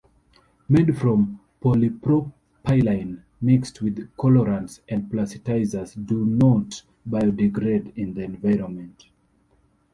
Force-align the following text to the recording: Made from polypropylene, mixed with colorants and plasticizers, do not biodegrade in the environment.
Made 0.67 0.97
from 0.97 1.39
polypropylene, 1.61 3.21
mixed 3.39 3.83
with 3.83 4.09
colorants 4.17 4.79
and 4.89 5.03
plasticizers, 5.11 5.93
do 6.07 6.25
not 6.25 6.81
biodegrade 7.07 7.95
in 7.95 8.15
the 8.15 8.23
environment. 8.23 9.09